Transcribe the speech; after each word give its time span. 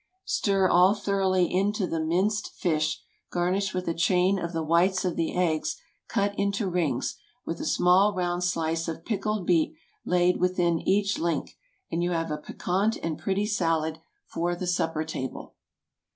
Stir 0.25 0.67
all 0.67 0.95
thoroughly 0.95 1.45
into 1.45 1.85
the 1.85 1.99
minced 1.99 2.49
fish, 2.55 3.03
garnish 3.29 3.71
with 3.75 3.87
a 3.87 3.93
chain 3.93 4.39
of 4.39 4.51
the 4.51 4.63
whites 4.63 5.05
of 5.05 5.15
the 5.15 5.35
eggs 5.35 5.79
cut 6.07 6.33
into 6.39 6.67
rings, 6.67 7.17
with 7.45 7.61
a 7.61 7.65
small 7.65 8.11
round 8.15 8.43
slice 8.43 8.87
of 8.87 9.05
pickled 9.05 9.45
beet 9.45 9.75
laid 10.03 10.37
within 10.39 10.79
each 10.79 11.19
link, 11.19 11.55
and 11.91 12.01
you 12.01 12.09
have 12.13 12.31
a 12.31 12.39
piquant 12.39 12.97
and 13.03 13.19
pretty 13.19 13.45
salad 13.45 13.99
for 14.25 14.55
the 14.55 14.65
supper 14.65 15.03
table. 15.03 15.53